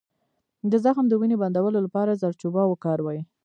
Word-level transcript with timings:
د 0.71 0.73
زخم 0.85 1.05
د 1.09 1.13
وینې 1.21 1.37
بندولو 1.41 1.77
لپاره 1.85 2.17
زردچوبه 2.21 2.63
وکاروئ 2.67 3.19